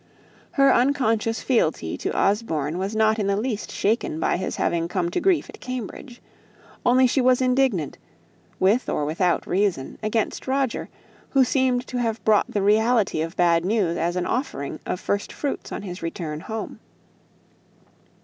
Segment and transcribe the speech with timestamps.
[0.53, 5.11] Her unconscious fealty to Osborne was not in the least shaken by his having come
[5.11, 6.23] to grief at Cambridge.
[6.83, 7.99] Only she was indignant
[8.59, 10.89] with or without reason against Roger,
[11.29, 15.31] who seemed to have brought the reality of bad news as an offering of first
[15.31, 16.79] fruits on his return home.